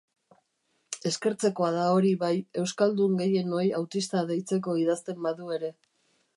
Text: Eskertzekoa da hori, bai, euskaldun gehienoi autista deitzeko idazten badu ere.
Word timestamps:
Eskertzekoa 1.09 1.69
da 1.75 1.83
hori, 1.97 2.15
bai, 2.23 2.31
euskaldun 2.63 3.21
gehienoi 3.21 3.69
autista 3.83 4.27
deitzeko 4.33 4.77
idazten 4.87 5.25
badu 5.29 5.55
ere. 5.59 5.75